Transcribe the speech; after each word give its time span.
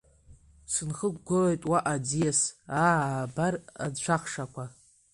Сынхықәгылоит 0.73 1.61
уаҟа 1.71 1.91
аӡиас, 1.93 2.41
аа, 2.83 2.99
абар, 3.23 3.53
анцәахшақәа! 3.83 4.63